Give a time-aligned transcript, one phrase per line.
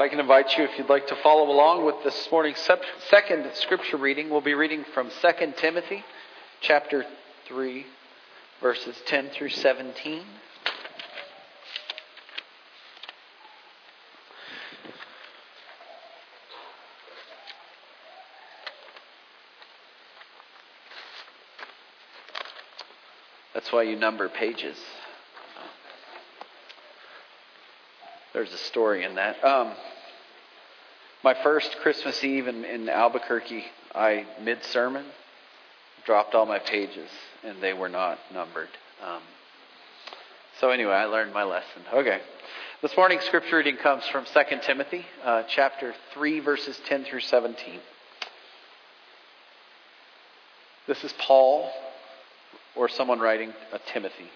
[0.00, 2.64] I can invite you, if you'd like to follow along with this morning's
[3.10, 6.04] second scripture reading, we'll be reading from 2 Timothy
[6.60, 7.04] chapter
[7.48, 7.84] 3,
[8.62, 10.22] verses 10 through 17.
[23.52, 24.76] That's why you number pages.
[28.38, 29.44] There's a story in that.
[29.44, 29.72] Um,
[31.24, 35.06] my first Christmas Eve in, in Albuquerque, I mid sermon
[36.06, 37.10] dropped all my pages
[37.42, 38.68] and they were not numbered.
[39.04, 39.22] Um,
[40.60, 41.82] so anyway, I learned my lesson.
[41.92, 42.20] Okay.
[42.80, 47.80] This morning's scripture reading comes from 2 Timothy, uh, chapter 3, verses 10 through 17.
[50.86, 51.72] This is Paul
[52.76, 54.30] or someone writing a Timothy.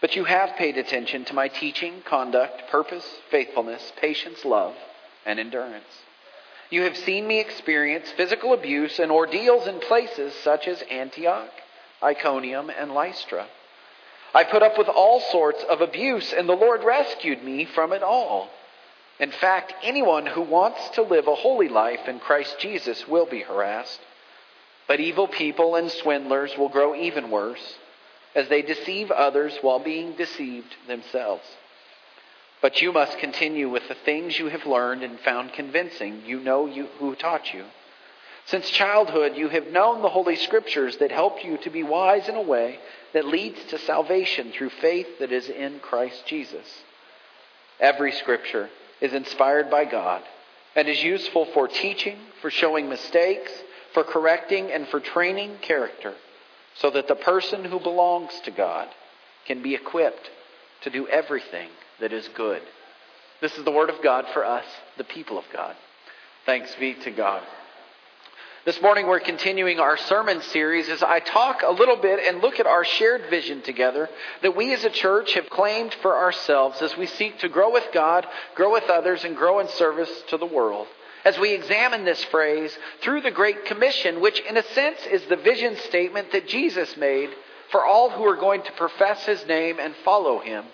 [0.00, 4.74] But you have paid attention to my teaching, conduct, purpose, faithfulness, patience, love,
[5.26, 5.84] and endurance.
[6.70, 11.50] You have seen me experience physical abuse and ordeals in places such as Antioch,
[12.02, 13.46] Iconium, and Lystra.
[14.34, 18.02] I put up with all sorts of abuse, and the Lord rescued me from it
[18.02, 18.50] all.
[19.18, 23.40] In fact, anyone who wants to live a holy life in Christ Jesus will be
[23.40, 23.98] harassed.
[24.86, 27.74] But evil people and swindlers will grow even worse
[28.38, 31.42] as they deceive others while being deceived themselves.
[32.62, 36.22] But you must continue with the things you have learned and found convincing.
[36.24, 37.64] You know you, who taught you.
[38.46, 42.36] Since childhood, you have known the Holy Scriptures that help you to be wise in
[42.36, 42.78] a way
[43.12, 46.66] that leads to salvation through faith that is in Christ Jesus.
[47.80, 50.22] Every Scripture is inspired by God
[50.76, 53.50] and is useful for teaching, for showing mistakes,
[53.94, 56.14] for correcting, and for training character
[56.80, 58.88] so that the person who belongs to God
[59.46, 60.30] can be equipped
[60.82, 61.68] to do everything
[62.00, 62.62] that is good.
[63.40, 64.64] This is the word of God for us,
[64.96, 65.74] the people of God.
[66.46, 67.42] Thanks be to God.
[68.64, 72.60] This morning we're continuing our sermon series as I talk a little bit and look
[72.60, 74.08] at our shared vision together
[74.42, 77.86] that we as a church have claimed for ourselves as we seek to grow with
[77.94, 80.86] God, grow with others, and grow in service to the world
[81.24, 85.36] as we examine this phrase through the Great Commission, which in a sense is the
[85.36, 87.30] vision statement that Jesus made
[87.70, 90.64] for all who are going to profess his name and follow him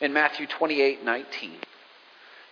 [0.00, 1.52] in Matthew 28 19.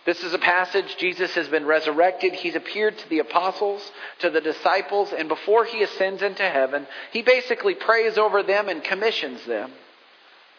[0.04, 0.96] This is a passage.
[0.98, 2.32] Jesus has been resurrected.
[2.32, 3.90] He's appeared to the apostles,
[4.20, 8.84] to the disciples, and before he ascends into heaven, he basically prays over them and
[8.84, 9.72] commissions them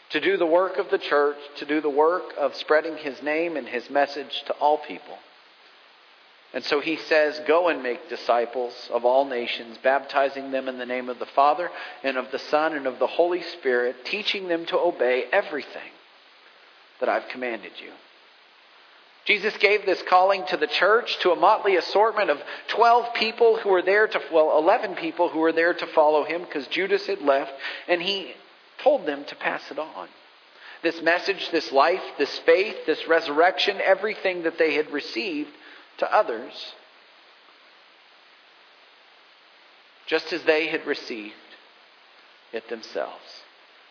[0.09, 3.55] to do the work of the church, to do the work of spreading his name
[3.55, 5.17] and his message to all people.
[6.53, 10.85] And so he says, Go and make disciples of all nations, baptizing them in the
[10.85, 11.69] name of the Father
[12.03, 15.91] and of the Son and of the Holy Spirit, teaching them to obey everything
[16.99, 17.91] that I've commanded you.
[19.25, 23.69] Jesus gave this calling to the church, to a motley assortment of 12 people who
[23.69, 27.21] were there to, well, 11 people who were there to follow him because Judas had
[27.21, 27.51] left,
[27.89, 28.33] and he
[28.81, 30.07] told them to pass it on.
[30.81, 35.49] This message, this life, this faith, this resurrection, everything that they had received
[35.97, 36.73] to others
[40.07, 41.33] just as they had received
[42.53, 43.43] it themselves.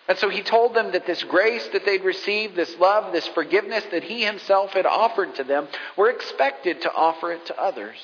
[0.09, 3.85] And so he told them that this grace that they'd received, this love, this forgiveness
[3.91, 7.97] that he himself had offered to them, were expected to offer it to others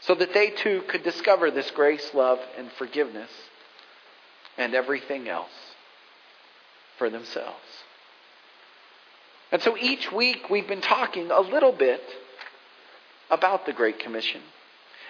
[0.00, 3.30] so that they too could discover this grace, love, and forgiveness
[4.56, 5.50] and everything else
[6.96, 7.58] for themselves.
[9.52, 12.02] And so each week we've been talking a little bit
[13.30, 14.40] about the Great Commission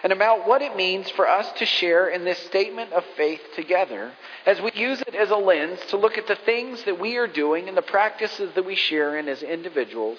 [0.03, 4.13] and about what it means for us to share in this statement of faith together
[4.47, 7.27] as we use it as a lens to look at the things that we are
[7.27, 10.19] doing and the practices that we share in as individuals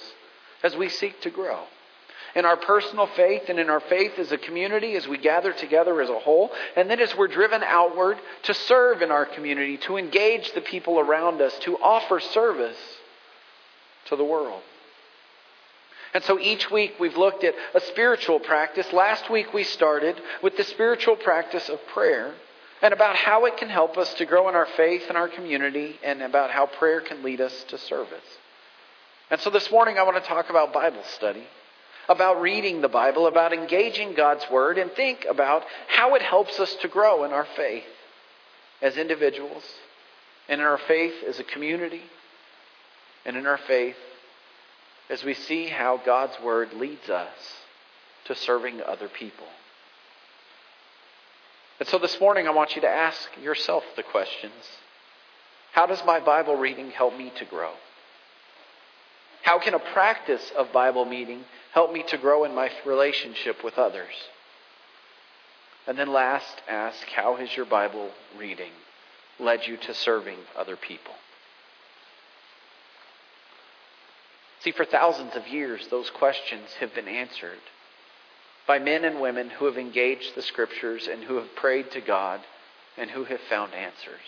[0.63, 1.63] as we seek to grow.
[2.35, 6.01] In our personal faith and in our faith as a community, as we gather together
[6.01, 9.97] as a whole, and then as we're driven outward to serve in our community, to
[9.97, 12.78] engage the people around us, to offer service
[14.06, 14.61] to the world.
[16.13, 18.91] And so each week we've looked at a spiritual practice.
[18.91, 22.34] Last week we started with the spiritual practice of prayer
[22.81, 25.97] and about how it can help us to grow in our faith and our community
[26.03, 28.19] and about how prayer can lead us to service.
[29.29, 31.43] And so this morning I want to talk about Bible study,
[32.09, 36.75] about reading the Bible, about engaging God's Word, and think about how it helps us
[36.81, 37.85] to grow in our faith
[38.81, 39.63] as individuals,
[40.49, 42.02] and in our faith as a community,
[43.25, 43.96] and in our faith
[45.11, 47.35] as we see how God's Word leads us
[48.25, 49.47] to serving other people.
[51.79, 54.53] And so this morning, I want you to ask yourself the questions
[55.73, 57.73] How does my Bible reading help me to grow?
[59.43, 63.78] How can a practice of Bible meeting Help me to grow in my relationship with
[63.78, 64.13] others.
[65.87, 68.72] And then last, ask how has your Bible reading
[69.40, 71.13] led you to serving other people?
[74.63, 77.59] See, for thousands of years, those questions have been answered
[78.67, 82.41] by men and women who have engaged the Scriptures and who have prayed to God
[82.96, 84.22] and who have found answers.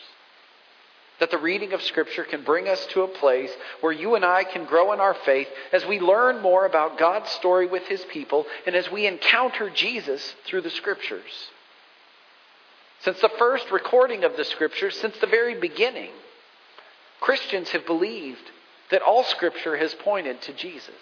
[1.19, 3.51] That the reading of Scripture can bring us to a place
[3.81, 7.29] where you and I can grow in our faith as we learn more about God's
[7.29, 11.49] story with His people and as we encounter Jesus through the Scriptures.
[13.01, 16.11] Since the first recording of the Scriptures, since the very beginning,
[17.19, 18.49] Christians have believed
[18.93, 20.93] that all Scripture has pointed to Jesus.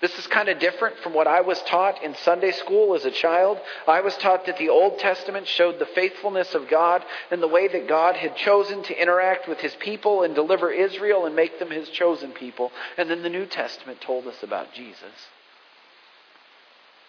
[0.00, 3.10] This is kind of different from what I was taught in Sunday school as a
[3.10, 3.58] child.
[3.86, 7.68] I was taught that the Old Testament showed the faithfulness of God and the way
[7.68, 11.70] that God had chosen to interact with his people and deliver Israel and make them
[11.70, 12.72] his chosen people.
[12.96, 15.28] And then the New Testament told us about Jesus.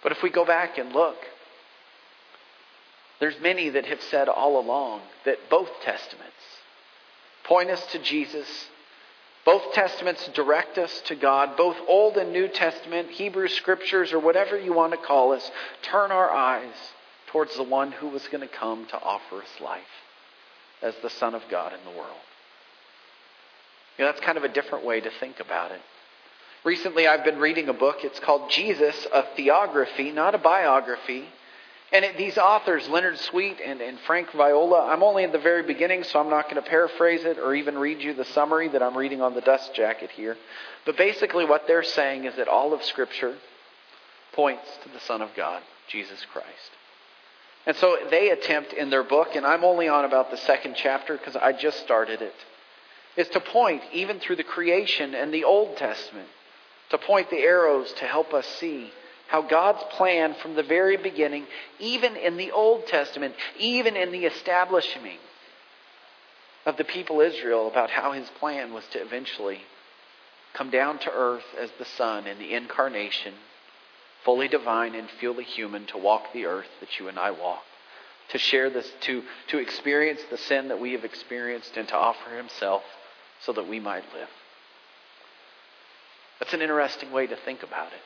[0.04, 1.18] But if we go back and look,
[3.22, 6.36] there's many that have said all along that both testaments
[7.46, 8.68] point us to Jesus
[9.46, 11.58] both Testaments direct us to God.
[11.58, 15.52] Both Old and New Testament, Hebrew Scriptures, or whatever you want to call us,
[15.82, 16.76] turn our eyes
[17.28, 19.82] towards the one who was going to come to offer us life
[20.82, 22.22] as the Son of God in the world.
[23.98, 25.82] You know, that's kind of a different way to think about it.
[26.64, 27.98] Recently, I've been reading a book.
[28.04, 31.26] It's called Jesus, a Theography, not a biography.
[31.94, 35.62] And it, these authors, Leonard Sweet and, and Frank Viola, I'm only at the very
[35.62, 38.82] beginning, so I'm not going to paraphrase it or even read you the summary that
[38.82, 40.36] I'm reading on the dust jacket here.
[40.88, 43.36] But basically, what they're saying is that all of Scripture
[44.34, 46.72] points to the Son of God, Jesus Christ.
[47.68, 51.16] And so they attempt in their book, and I'm only on about the second chapter
[51.16, 52.34] because I just started it,
[53.16, 56.28] is to point, even through the creation and the Old Testament,
[56.90, 58.92] to point the arrows to help us see
[59.28, 61.46] how God's plan from the very beginning,
[61.80, 65.18] even in the Old Testament, even in the establishing
[66.66, 69.62] of the people Israel, about how his plan was to eventually
[70.54, 73.34] come down to earth as the Son in the incarnation,
[74.24, 77.64] fully divine and fully human, to walk the earth that you and I walk,
[78.30, 82.38] to share this, to, to experience the sin that we have experienced, and to offer
[82.38, 82.84] himself
[83.42, 84.30] so that we might live.
[86.40, 88.02] That's an interesting way to think about it.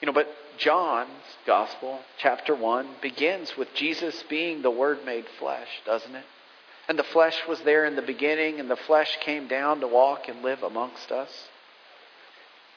[0.00, 0.28] You know, but
[0.58, 1.10] John's
[1.46, 6.24] Gospel, chapter 1, begins with Jesus being the Word made flesh, doesn't it?
[6.88, 10.28] And the flesh was there in the beginning, and the flesh came down to walk
[10.28, 11.30] and live amongst us.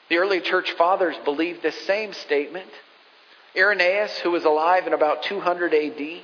[0.08, 2.70] The early church fathers believed this same statement.
[3.56, 6.20] Irenaeus, who was alive in about 200 AD,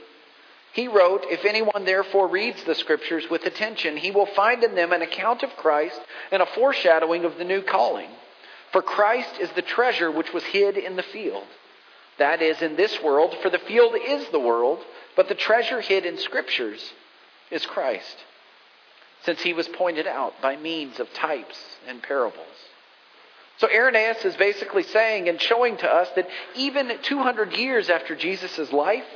[0.72, 4.92] he wrote, If anyone therefore reads the Scriptures with attention, he will find in them
[4.92, 6.00] an account of Christ
[6.30, 8.10] and a foreshadowing of the new calling
[8.72, 11.46] for Christ is the treasure which was hid in the field.
[12.18, 14.80] That is, in this world, for the field is the world,
[15.16, 16.92] but the treasure hid in Scriptures
[17.50, 18.16] is Christ,
[19.22, 22.46] since he was pointed out by means of types and parables.
[23.58, 28.72] So Irenaeus is basically saying and showing to us that even 200 years after Jesus'
[28.72, 29.06] life,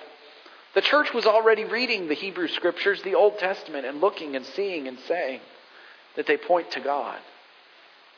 [0.74, 4.88] the church was already reading the Hebrew Scriptures, the Old Testament, and looking and seeing
[4.88, 5.40] and saying
[6.16, 7.18] that they point to God.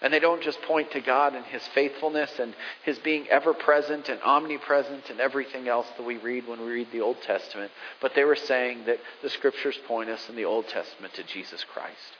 [0.05, 2.55] And they don't just point to God and His faithfulness and
[2.85, 6.89] His being ever present and omnipresent and everything else that we read when we read
[6.93, 10.69] the Old Testament, but they were saying that the Scriptures point us in the Old
[10.69, 12.19] Testament to Jesus Christ.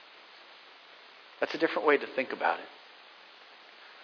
[1.39, 2.65] That's a different way to think about it.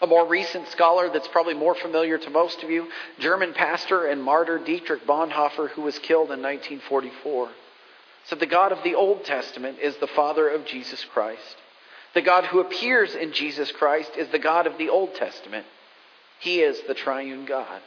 [0.04, 4.22] A more recent scholar that's probably more familiar to most of you, German pastor and
[4.22, 7.50] martyr Dietrich Bonhoeffer, who was killed in 1944,
[8.26, 11.56] said the God of the Old Testament is the Father of Jesus Christ.
[12.14, 15.66] The God who appears in Jesus Christ is the God of the Old Testament.
[16.40, 17.82] He is the triune God.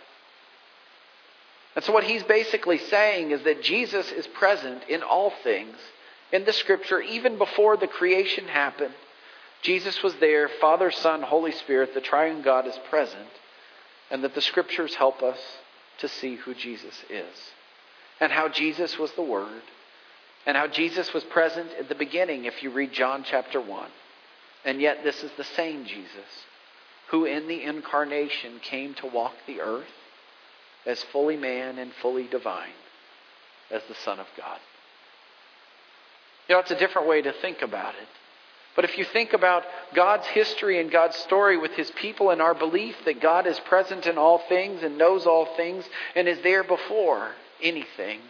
[1.75, 5.76] And so, what he's basically saying is that Jesus is present in all things
[6.33, 8.95] in the scripture, even before the creation happened.
[9.62, 13.28] Jesus was there, Father, Son, Holy Spirit, the triune God is present,
[14.11, 15.38] and that the scriptures help us
[15.99, 17.52] to see who Jesus is
[18.21, 19.62] and how Jesus was the Word
[20.47, 23.90] and how Jesus was present at the beginning if you read John chapter 1.
[24.64, 26.47] And yet, this is the same Jesus
[27.11, 29.85] who, in the incarnation, came to walk the earth
[30.87, 32.73] as fully man and fully divine
[33.71, 34.59] as the Son of God.
[36.49, 38.09] You know, it's a different way to think about it.
[38.76, 39.62] But if you think about
[39.94, 44.06] God's history and God's story with his people and our belief that God is present
[44.06, 45.85] in all things and knows all things
[46.16, 47.30] and is there before
[47.62, 48.21] anything,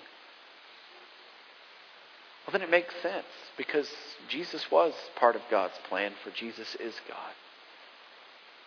[2.46, 3.88] well, then it makes sense because
[4.28, 7.32] Jesus was part of God's plan, for Jesus is God.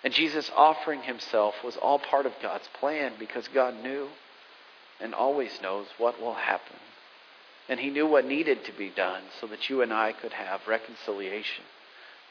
[0.03, 4.07] And Jesus offering himself was all part of God's plan because God knew
[4.99, 6.77] and always knows what will happen.
[7.69, 10.67] And he knew what needed to be done so that you and I could have
[10.67, 11.65] reconciliation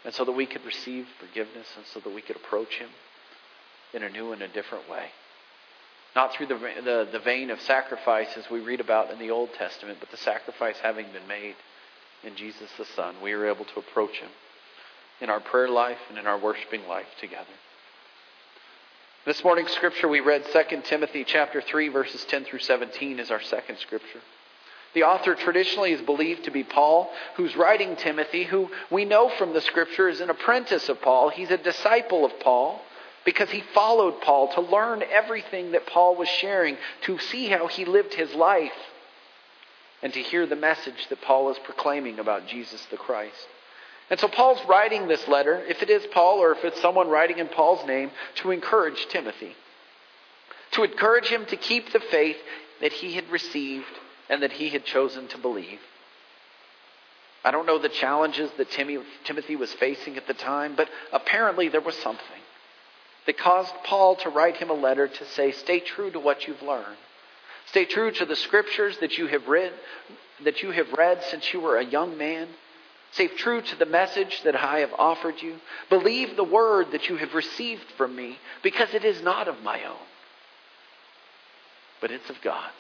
[0.05, 2.89] and so that we could receive forgiveness and so that we could approach him
[3.93, 5.11] in a new and a different way.
[6.17, 9.51] Not through the, the, the vein of sacrifice as we read about in the Old
[9.53, 11.55] Testament, but the sacrifice having been made
[12.25, 14.31] in Jesus the Son, we are able to approach him
[15.21, 17.45] in our prayer life and in our worshiping life together.
[19.27, 23.43] This morning's scripture we read 2 Timothy chapter 3 verses 10 through 17 is our
[23.43, 24.21] second scripture.
[24.95, 29.53] The author traditionally is believed to be Paul, who's writing Timothy, who we know from
[29.53, 31.29] the scripture is an apprentice of Paul.
[31.29, 32.81] He's a disciple of Paul
[33.27, 37.85] because he followed Paul to learn everything that Paul was sharing, to see how he
[37.85, 38.73] lived his life,
[40.01, 43.49] and to hear the message that Paul is proclaiming about Jesus the Christ.
[44.09, 47.39] And so Paul's writing this letter, if it is Paul or if it's someone writing
[47.39, 49.57] in Paul's name, to encourage Timothy.
[50.73, 52.37] To encourage him to keep the faith
[52.81, 53.87] that he had received
[54.31, 55.81] and that he had chosen to believe.
[57.45, 61.81] I don't know the challenges that Timothy was facing at the time, but apparently there
[61.81, 62.23] was something
[63.27, 66.63] that caused Paul to write him a letter to say, Stay true to what you've
[66.63, 66.97] learned.
[67.67, 69.73] Stay true to the scriptures that you have read,
[70.45, 72.49] that you have read since you were a young man.
[73.13, 75.57] Stay true to the message that I have offered you.
[75.89, 79.83] Believe the word that you have received from me, because it is not of my
[79.85, 79.97] own,
[82.01, 82.75] but it's of God's.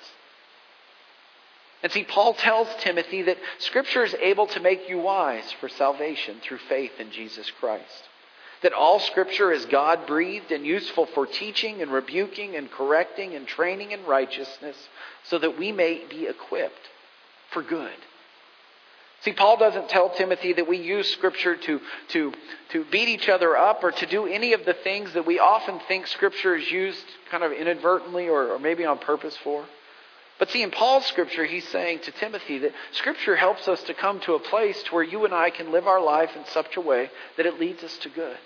[1.83, 6.39] And see, Paul tells Timothy that Scripture is able to make you wise for salvation
[6.43, 8.09] through faith in Jesus Christ.
[8.63, 13.47] That all Scripture is God breathed and useful for teaching and rebuking and correcting and
[13.47, 14.77] training in righteousness
[15.25, 16.91] so that we may be equipped
[17.51, 17.93] for good.
[19.21, 22.33] See, Paul doesn't tell Timothy that we use Scripture to, to,
[22.71, 25.81] to beat each other up or to do any of the things that we often
[25.89, 29.65] think Scripture is used kind of inadvertently or, or maybe on purpose for.
[30.39, 34.21] But see, in Paul's Scripture, he's saying to Timothy that Scripture helps us to come
[34.21, 36.81] to a place to where you and I can live our life in such a
[36.81, 38.37] way that it leads us to good.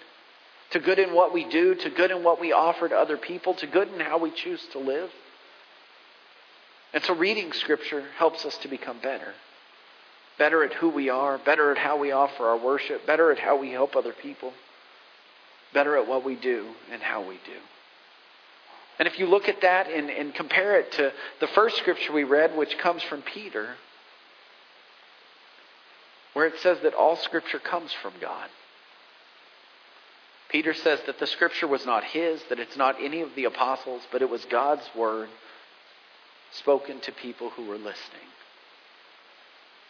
[0.71, 3.55] To good in what we do, to good in what we offer to other people,
[3.55, 5.11] to good in how we choose to live.
[6.93, 9.35] And so reading Scripture helps us to become better.
[10.39, 13.59] Better at who we are, better at how we offer our worship, better at how
[13.59, 14.53] we help other people,
[15.75, 17.59] better at what we do and how we do.
[19.01, 22.23] And if you look at that and, and compare it to the first scripture we
[22.23, 23.77] read, which comes from Peter,
[26.35, 28.51] where it says that all scripture comes from God.
[30.51, 34.03] Peter says that the scripture was not his, that it's not any of the apostles,
[34.13, 35.31] but it was God's word
[36.53, 38.29] spoken to people who were listening.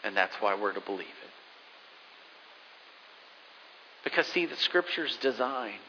[0.05, 1.31] And that's why we're to believe it.
[4.05, 5.81] Because, see, the scripture's design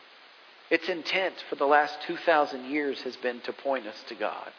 [0.72, 4.52] its intent for the last 2,000 years has been to point us to God.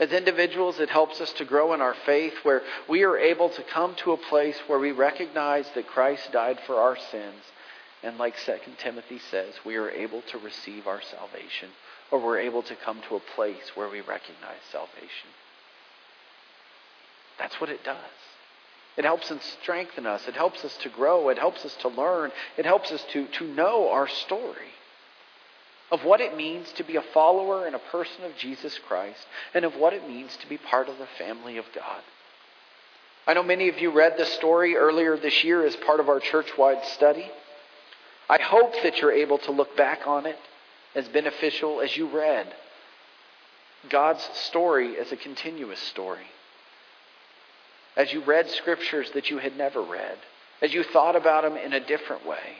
[0.00, 3.62] As individuals, it helps us to grow in our faith where we are able to
[3.62, 7.42] come to a place where we recognize that Christ died for our sins.
[8.02, 11.68] And like 2 Timothy says, we are able to receive our salvation,
[12.10, 15.28] or we're able to come to a place where we recognize salvation.
[17.38, 17.96] That's what it does.
[18.96, 20.26] It helps us strengthen us.
[20.26, 21.28] It helps us to grow.
[21.28, 22.32] It helps us to learn.
[22.56, 24.74] It helps us to, to know our story
[25.90, 29.64] of what it means to be a follower and a person of Jesus Christ and
[29.64, 32.02] of what it means to be part of the family of God.
[33.26, 36.20] I know many of you read this story earlier this year as part of our
[36.20, 37.30] church wide study.
[38.28, 40.38] I hope that you're able to look back on it
[40.94, 42.52] as beneficial as you read
[43.88, 46.26] God's story is a continuous story
[47.96, 50.18] as you read scriptures that you had never read,
[50.62, 52.58] as you thought about them in a different way,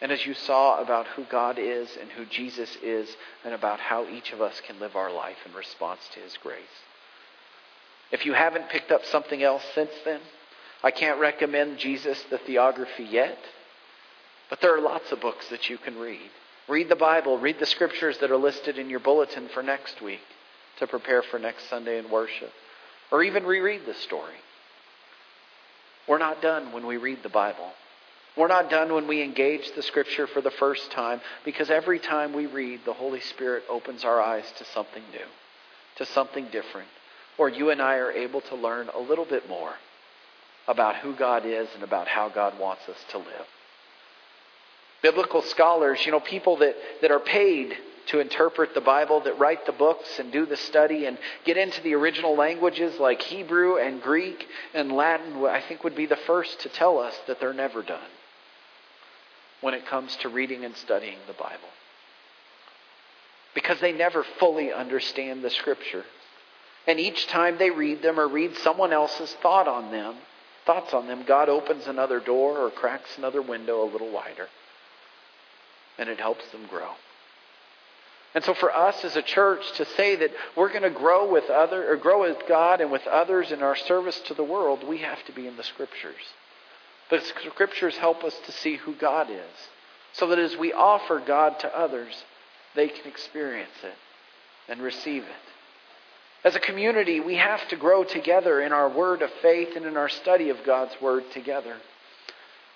[0.00, 3.08] and as you saw about who God is and who Jesus is,
[3.44, 6.62] and about how each of us can live our life in response to His grace.
[8.10, 10.20] If you haven't picked up something else since then,
[10.82, 13.38] I can't recommend Jesus the Theography yet,
[14.50, 16.30] but there are lots of books that you can read.
[16.68, 20.20] Read the Bible, read the scriptures that are listed in your bulletin for next week
[20.78, 22.52] to prepare for next Sunday in worship,
[23.10, 24.34] or even reread the story.
[26.06, 27.72] We're not done when we read the Bible.
[28.36, 32.32] We're not done when we engage the Scripture for the first time because every time
[32.32, 35.26] we read, the Holy Spirit opens our eyes to something new,
[35.96, 36.88] to something different,
[37.36, 39.74] or you and I are able to learn a little bit more
[40.66, 43.46] about who God is and about how God wants us to live.
[45.02, 49.66] Biblical scholars, you know, people that, that are paid to interpret the Bible, that write
[49.66, 54.02] the books and do the study and get into the original languages like Hebrew and
[54.02, 57.82] Greek and Latin, I think would be the first to tell us that they're never
[57.82, 58.08] done.
[59.62, 61.70] when it comes to reading and studying the Bible.
[63.54, 66.04] Because they never fully understand the Scripture.
[66.86, 70.16] And each time they read them or read someone else's thought on them,
[70.66, 74.48] thoughts on them, God opens another door or cracks another window a little wider.
[75.96, 76.90] And it helps them grow.
[78.34, 81.50] And so for us as a church to say that we're going to grow with
[81.50, 84.98] other or grow with God and with others in our service to the world, we
[84.98, 86.14] have to be in the scriptures.
[87.10, 89.68] The scriptures help us to see who God is.
[90.14, 92.24] So that as we offer God to others,
[92.74, 93.94] they can experience it
[94.68, 95.28] and receive it.
[96.44, 99.96] As a community, we have to grow together in our word of faith and in
[99.96, 101.76] our study of God's word together.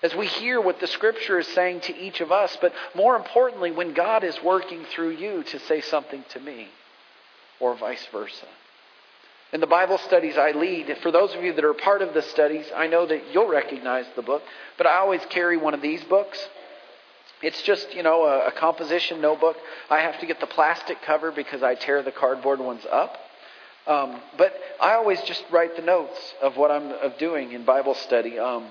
[0.03, 3.71] As we hear what the scripture is saying to each of us, but more importantly,
[3.71, 6.67] when God is working through you to say something to me,
[7.59, 8.45] or vice versa.
[9.53, 12.21] In the Bible studies I lead, for those of you that are part of the
[12.21, 14.43] studies, I know that you'll recognize the book,
[14.77, 16.37] but I always carry one of these books.
[17.41, 19.57] It's just, you know, a, a composition notebook.
[19.89, 23.17] I have to get the plastic cover because I tear the cardboard ones up.
[23.85, 27.95] Um, but I always just write the notes of what I'm of doing in Bible
[27.95, 28.37] study.
[28.37, 28.65] Um,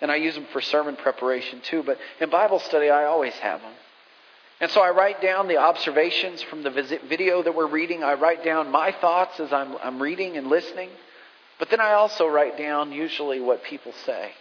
[0.00, 1.82] and I use them for sermon preparation too.
[1.82, 3.72] But in Bible study, I always have them.
[4.60, 8.04] And so I write down the observations from the video that we're reading.
[8.04, 10.90] I write down my thoughts as I'm, I'm reading and listening.
[11.58, 14.32] But then I also write down usually what people say.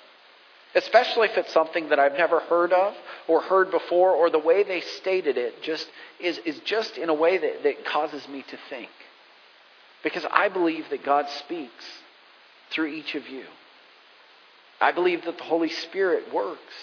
[0.76, 2.94] Especially if it's something that I've never heard of
[3.28, 5.88] or heard before, or the way they stated it just
[6.20, 8.90] is, is just in a way that, that causes me to think.
[10.04, 11.86] Because I believe that God speaks
[12.72, 13.46] through each of you.
[14.82, 16.74] I believe that the Holy Spirit works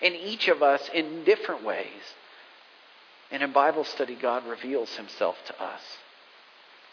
[0.00, 1.86] in each of us in different ways.
[3.30, 5.80] And in Bible study, God reveals himself to us.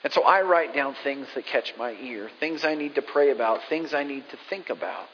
[0.03, 3.31] And so I write down things that catch my ear, things I need to pray
[3.31, 5.07] about, things I need to think about.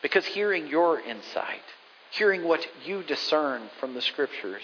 [0.00, 1.64] Because hearing your insight,
[2.10, 4.62] hearing what you discern from the scriptures,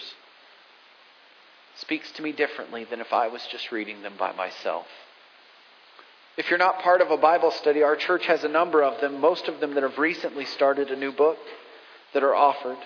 [1.75, 4.87] speaks to me differently than if I was just reading them by myself.
[6.37, 9.21] If you're not part of a Bible study, our church has a number of them,
[9.21, 11.37] most of them that have recently started a new book
[12.13, 12.77] that are offered.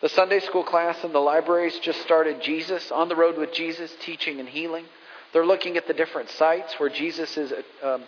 [0.00, 3.94] The Sunday school class in the libraries just started Jesus, On the Road with Jesus,
[4.00, 4.84] Teaching and Healing.
[5.32, 8.04] They're looking at the different sites where Jesus is um,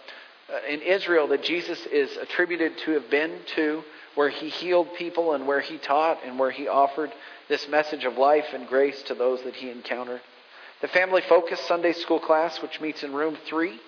[0.51, 3.83] uh, in Israel, that Jesus is attributed to have been to,
[4.15, 7.13] where he healed people and where he taught and where he offered
[7.49, 10.23] this message of life and grace to those that he encountered.
[10.81, 13.79] The family focused Sunday school class, which meets in room three,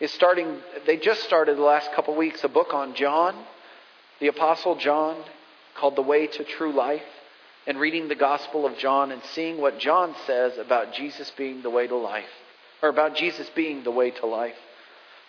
[0.00, 3.34] is starting, they just started the last couple weeks a book on John,
[4.20, 5.16] the Apostle John,
[5.76, 7.02] called The Way to True Life,
[7.66, 11.70] and reading the Gospel of John and seeing what John says about Jesus being the
[11.70, 12.30] way to life,
[12.82, 14.54] or about Jesus being the way to life.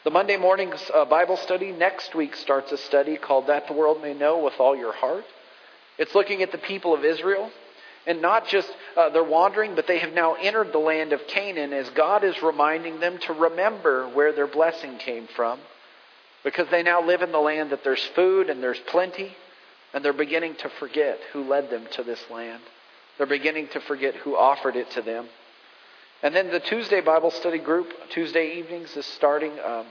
[0.03, 4.01] The Monday morning uh, Bible study next week starts a study called That the World
[4.01, 5.25] May Know with All Your Heart.
[5.97, 7.51] It's looking at the people of Israel
[8.07, 11.73] and not just uh, they're wandering, but they have now entered the land of Canaan
[11.73, 15.59] as God is reminding them to remember where their blessing came from.
[16.43, 19.35] Because they now live in the land that there's food and there's plenty,
[19.93, 22.63] and they're beginning to forget who led them to this land.
[23.17, 25.27] They're beginning to forget who offered it to them.
[26.23, 29.85] And then the Tuesday Bible study group, Tuesday evenings, is starting, um,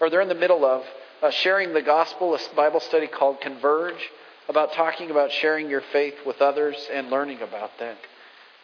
[0.00, 0.82] or they're in the middle of
[1.22, 4.10] uh, sharing the gospel, a Bible study called Converge
[4.48, 7.96] about talking about sharing your faith with others and learning about that.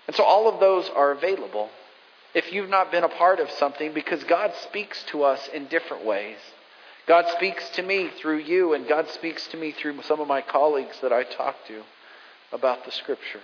[0.06, 1.70] And so all of those are available
[2.34, 6.04] if you've not been a part of something because God speaks to us in different
[6.04, 6.36] ways.
[7.06, 10.42] God speaks to me through you, and God speaks to me through some of my
[10.42, 11.82] colleagues that I talk to
[12.52, 13.40] about the Scripture.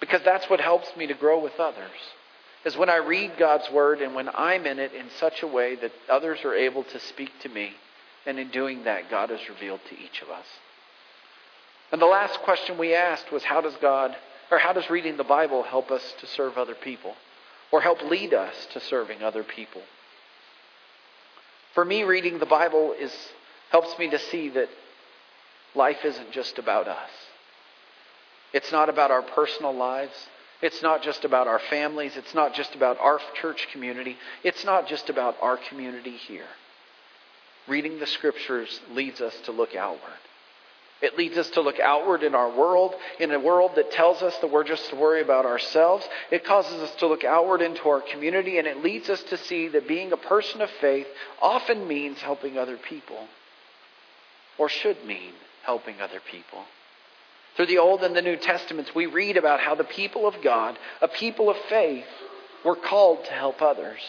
[0.00, 1.90] Because that's what helps me to grow with others.
[2.66, 5.76] Is when I read God's Word and when I'm in it in such a way
[5.76, 7.72] that others are able to speak to me.
[8.26, 10.46] And in doing that, God is revealed to each of us.
[11.94, 14.16] And the last question we asked was how does God,
[14.50, 17.14] or how does reading the Bible help us to serve other people?
[17.70, 19.80] Or help lead us to serving other people?
[21.72, 23.14] For me, reading the Bible is,
[23.70, 24.70] helps me to see that
[25.76, 27.10] life isn't just about us.
[28.52, 30.26] It's not about our personal lives.
[30.62, 32.16] It's not just about our families.
[32.16, 34.16] It's not just about our church community.
[34.42, 36.48] It's not just about our community here.
[37.68, 40.18] Reading the scriptures leads us to look outward.
[41.02, 44.36] It leads us to look outward in our world, in a world that tells us
[44.38, 46.08] that we're just to worry about ourselves.
[46.30, 49.68] It causes us to look outward into our community, and it leads us to see
[49.68, 51.06] that being a person of faith
[51.42, 53.26] often means helping other people,
[54.56, 55.32] or should mean
[55.64, 56.64] helping other people.
[57.56, 60.78] Through the Old and the New Testaments, we read about how the people of God,
[61.00, 62.06] a people of faith,
[62.64, 64.00] were called to help others.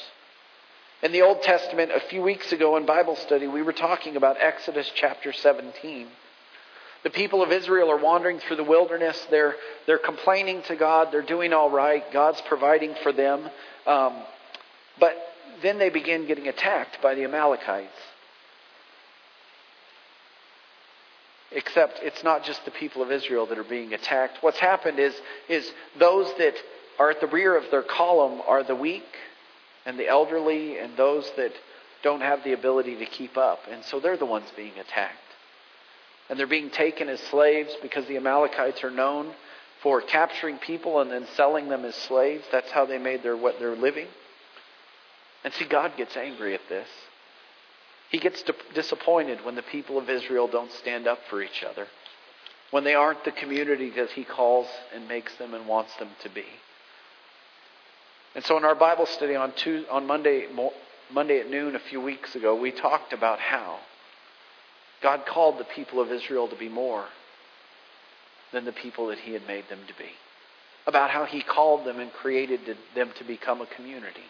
[1.04, 4.38] In the Old Testament, a few weeks ago in Bible study, we were talking about
[4.40, 6.08] Exodus chapter 17.
[7.06, 9.28] The people of Israel are wandering through the wilderness.
[9.30, 9.54] They're,
[9.86, 11.10] they're complaining to God.
[11.12, 12.04] They're doing all right.
[12.12, 13.48] God's providing for them.
[13.86, 14.16] Um,
[15.00, 15.16] but
[15.62, 17.94] then they begin getting attacked by the Amalekites.
[21.52, 24.40] Except it's not just the people of Israel that are being attacked.
[24.42, 25.14] What's happened is,
[25.48, 26.56] is those that
[26.98, 29.06] are at the rear of their column are the weak
[29.86, 31.52] and the elderly and those that
[32.02, 33.60] don't have the ability to keep up.
[33.70, 35.20] And so they're the ones being attacked.
[36.30, 39.32] And they're being taken as slaves because the Amalekites are known
[39.84, 42.44] for capturing people and then selling them as slaves.
[42.52, 44.08] That's how they made their what their living.
[45.44, 46.88] And see, God gets angry at this.
[48.10, 51.88] He gets disappointed when the people of Israel don't stand up for each other,
[52.72, 56.30] when they aren't the community that He calls and makes them and wants them to
[56.30, 56.46] be.
[58.36, 60.48] And so, in our Bible study on, Tuesday, on Monday,
[61.12, 63.80] Monday at noon a few weeks ago, we talked about how
[65.06, 67.06] God called the people of Israel to be more
[68.52, 70.10] than the people that He had made them to be.
[70.88, 72.62] About how He called them and created
[72.96, 74.24] them to become a community.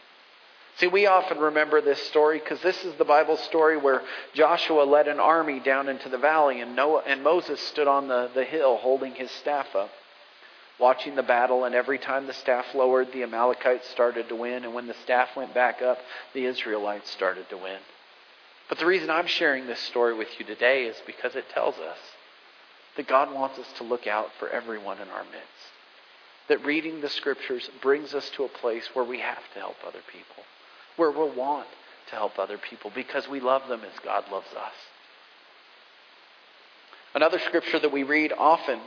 [0.75, 4.01] See, we often remember this story because this is the Bible story where
[4.33, 8.29] Joshua led an army down into the valley and, Noah, and Moses stood on the,
[8.35, 9.91] the hill holding his staff up,
[10.77, 11.63] watching the battle.
[11.63, 14.65] And every time the staff lowered, the Amalekites started to win.
[14.65, 15.99] And when the staff went back up,
[16.33, 17.79] the Israelites started to win.
[18.69, 21.97] But the reason I'm sharing this story with you today is because it tells us
[22.97, 25.71] that God wants us to look out for everyone in our midst.
[26.47, 30.01] That reading the scriptures brings us to a place where we have to help other
[30.11, 30.43] people
[30.95, 31.67] where we'll want
[32.09, 34.73] to help other people because we love them as God loves us.
[37.13, 38.79] Another scripture that we read often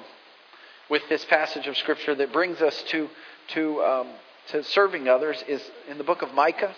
[0.90, 3.08] with this passage of scripture that brings us to,
[3.48, 4.08] to, um,
[4.48, 6.74] to serving others is in the book of Micah,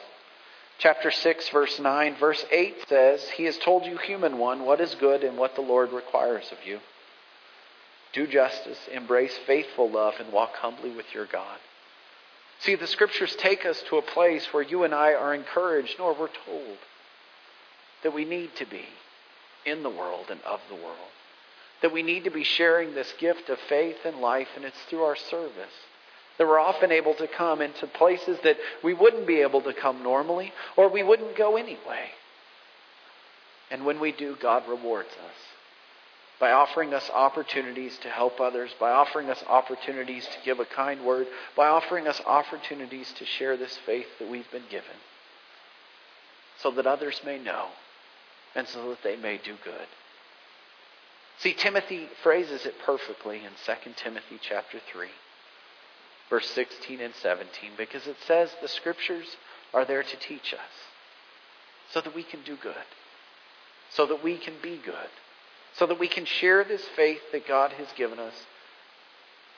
[0.81, 2.17] chapter 6, verse 9.
[2.19, 5.61] Verse 8 says, He has told you, human one, what is good and what the
[5.61, 6.81] Lord requires of you.
[8.13, 11.59] Do justice, embrace faithful love, and walk humbly with your God.
[12.59, 16.13] See, the scriptures take us to a place where you and I are encouraged, nor
[16.13, 16.79] we're told
[18.03, 18.85] that we need to be
[19.65, 20.97] in the world and of the world.
[21.83, 25.05] That we need to be sharing this gift of faith and life, and it's through
[25.05, 25.73] our service.
[26.41, 30.03] That we're often able to come into places that we wouldn't be able to come
[30.03, 32.13] normally, or we wouldn't go anyway.
[33.71, 35.37] And when we do, God rewards us
[36.41, 41.05] by offering us opportunities to help others, by offering us opportunities to give a kind
[41.05, 44.97] word, by offering us opportunities to share this faith that we've been given,
[46.63, 47.67] so that others may know
[48.55, 49.87] and so that they may do good.
[51.41, 55.09] See, Timothy phrases it perfectly in 2 Timothy chapter 3,
[56.31, 59.27] verse 16 and 17, because it says the scriptures
[59.75, 60.89] are there to teach us
[61.93, 62.75] so that we can do good,
[63.91, 65.11] so that we can be good
[65.75, 68.35] so that we can share this faith that God has given us.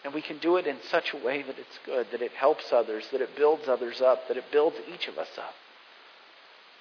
[0.04, 2.72] And we can do it in such a way that it's good, that it helps
[2.72, 5.54] others, that it builds others up, that it builds each of us up.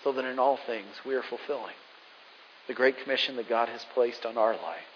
[0.04, 1.76] So that in all things we are fulfilling
[2.68, 4.88] the great commission that God has placed on our life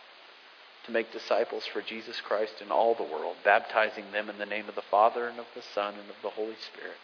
[0.86, 4.70] to make disciples for Jesus Christ in all the world, baptizing them in the name
[4.70, 6.98] of the Father and of the Son and of the Holy Spirit,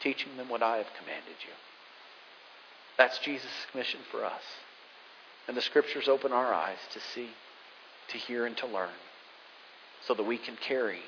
[0.00, 1.54] teaching them what I have commanded you.
[2.96, 4.42] That's Jesus' mission for us.
[5.46, 7.30] And the scriptures open our eyes to see,
[8.08, 8.90] to hear, and to learn
[10.06, 11.00] so that we can carry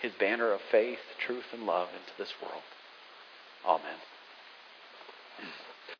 [0.00, 2.62] his banner of faith, truth, and love into this world.
[3.64, 3.98] Amen.